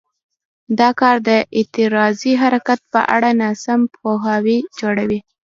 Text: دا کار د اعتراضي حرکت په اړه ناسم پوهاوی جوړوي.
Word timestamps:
دا 0.79 0.89
کار 0.99 1.15
د 1.27 1.29
اعتراضي 1.57 2.33
حرکت 2.41 2.79
په 2.93 3.01
اړه 3.15 3.29
ناسم 3.41 3.79
پوهاوی 3.95 4.57
جوړوي. 4.79 5.19